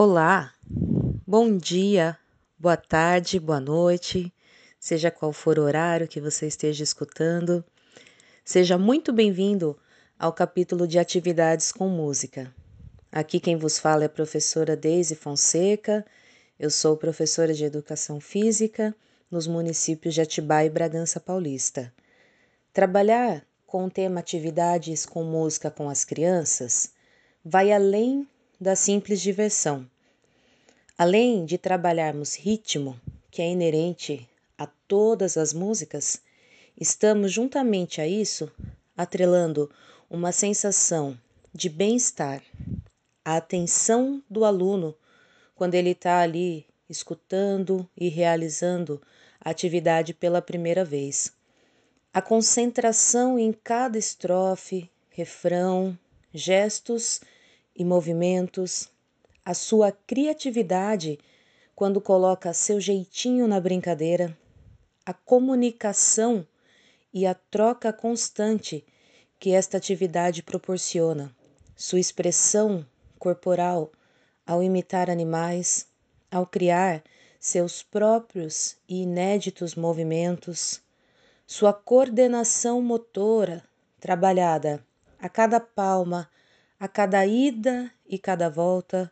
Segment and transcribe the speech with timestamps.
[0.00, 0.54] Olá,
[1.26, 2.16] bom dia,
[2.56, 4.32] boa tarde, boa noite,
[4.78, 7.64] seja qual for o horário que você esteja escutando.
[8.44, 9.76] Seja muito bem-vindo
[10.16, 12.54] ao capítulo de atividades com música.
[13.10, 16.06] Aqui quem vos fala é a professora Deise Fonseca.
[16.56, 18.94] Eu sou professora de educação física
[19.28, 21.92] nos municípios de Atibaia e Bragança Paulista.
[22.72, 26.92] Trabalhar com o tema atividades com música com as crianças
[27.44, 28.28] vai além
[28.60, 29.88] da simples diversão.
[30.96, 36.20] Além de trabalharmos ritmo, que é inerente a todas as músicas,
[36.76, 38.50] estamos juntamente a isso
[38.96, 39.70] atrelando
[40.10, 41.16] uma sensação
[41.54, 42.42] de bem-estar,
[43.24, 44.94] a atenção do aluno
[45.54, 49.00] quando ele está ali escutando e realizando
[49.40, 51.32] a atividade pela primeira vez.
[52.12, 55.96] A concentração em cada estrofe, refrão,
[56.32, 57.20] gestos
[57.78, 58.90] e movimentos,
[59.44, 61.18] a sua criatividade
[61.76, 64.36] quando coloca seu jeitinho na brincadeira,
[65.06, 66.44] a comunicação
[67.14, 68.84] e a troca constante
[69.38, 71.32] que esta atividade proporciona,
[71.76, 72.84] sua expressão
[73.16, 73.92] corporal
[74.44, 75.86] ao imitar animais,
[76.30, 77.04] ao criar
[77.38, 80.82] seus próprios e inéditos movimentos,
[81.46, 83.62] sua coordenação motora
[84.00, 84.84] trabalhada
[85.20, 86.28] a cada palma,
[86.80, 89.10] a cada ida e cada volta,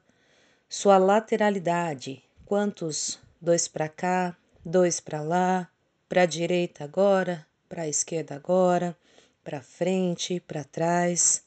[0.68, 3.18] sua lateralidade, quantos?
[3.40, 5.68] Dois para cá, dois para lá,
[6.08, 8.96] para a direita agora, para a esquerda agora,
[9.42, 11.42] para frente, para trás.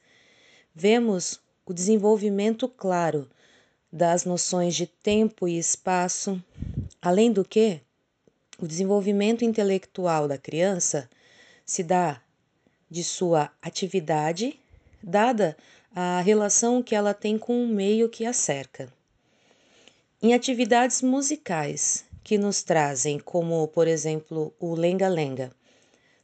[0.76, 3.30] Vemos o desenvolvimento claro
[3.92, 6.44] das noções de tempo e espaço,
[7.02, 7.82] além do que
[8.60, 11.10] o desenvolvimento intelectual da criança
[11.66, 12.22] se dá
[12.90, 14.60] de sua atividade
[15.02, 15.56] dada
[15.96, 18.92] a relação que ela tem com o meio que a cerca.
[20.22, 25.52] Em atividades musicais que nos trazem, como por exemplo o lenga-lenga,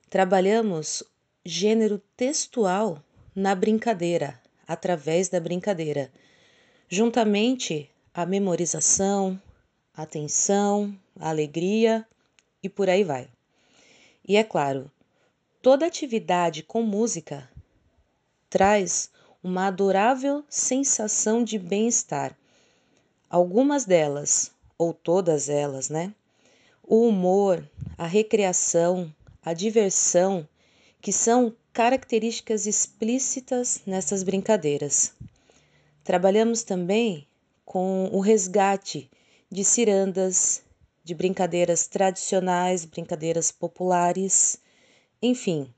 [0.09, 1.03] trabalhamos
[1.45, 3.01] gênero textual
[3.35, 6.11] na brincadeira, através da brincadeira,
[6.89, 9.39] juntamente a memorização,
[9.93, 12.05] atenção, alegria
[12.61, 13.27] e por aí vai.
[14.27, 14.89] E é claro,
[15.61, 17.49] toda atividade com música
[18.55, 19.09] traz
[19.43, 22.33] uma adorável sensação de bem-estar.
[23.29, 26.13] Algumas delas, ou todas elas, né?
[26.81, 30.47] O humor, a recreação, a diversão,
[31.01, 35.11] que são características explícitas nessas brincadeiras.
[36.01, 37.27] Trabalhamos também
[37.65, 39.11] com o resgate
[39.51, 40.63] de cirandas,
[41.03, 44.57] de brincadeiras tradicionais, brincadeiras populares,
[45.21, 45.69] enfim,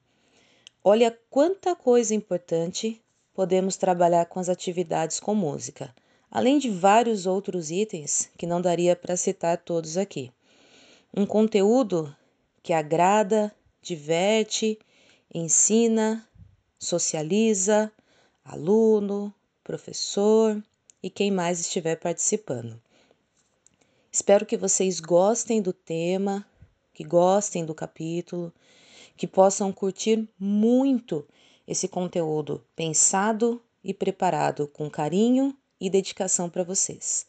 [0.90, 3.02] Olha quanta coisa importante
[3.34, 5.94] podemos trabalhar com as atividades com música,
[6.32, 10.32] além de vários outros itens que não daria para citar todos aqui.
[11.14, 12.16] Um conteúdo
[12.64, 14.80] que agrada, diverte,
[15.36, 16.26] ensina,
[16.80, 17.92] socializa,
[18.46, 19.34] aluno,
[19.66, 20.58] professor
[21.04, 22.82] e quem mais estiver participando.
[24.10, 26.48] Espero que vocês gostem do tema,
[26.94, 28.54] que gostem do capítulo
[29.18, 31.28] que possam curtir muito
[31.68, 37.26] esse conteúdo pensado e preparado com carinho e dedicação para vocês.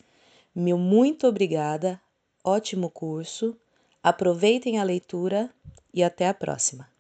[0.54, 2.00] Meu muito obrigada,
[2.44, 3.56] ótimo curso,
[4.02, 5.50] aproveitem a leitura
[5.92, 6.97] e até a próxima!